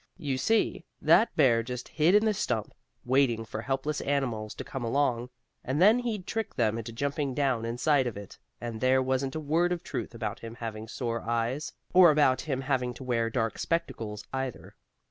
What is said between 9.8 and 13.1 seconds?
truth about him having sore eyes, or about him having to